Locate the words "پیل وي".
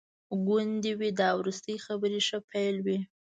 2.49-2.97